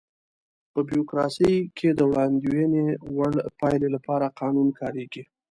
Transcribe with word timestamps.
په 0.73 0.79
بیوروکراسي 0.87 1.51
کې 1.77 1.89
د 1.93 1.99
وړاندوينې 2.09 2.85
وړ 3.15 3.31
پایلې 3.59 3.89
لپاره 3.95 4.33
قانون 4.39 4.67
کاریږي. 4.79 5.23